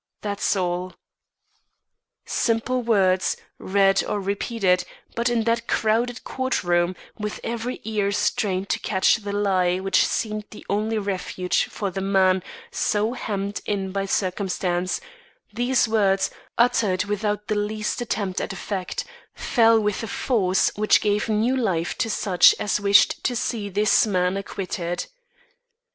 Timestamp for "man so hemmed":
12.01-13.61